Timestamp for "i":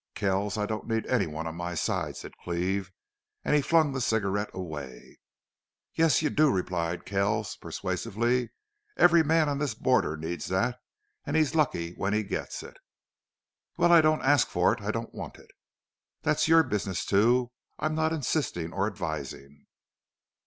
0.57-0.65, 13.91-14.01, 14.81-14.89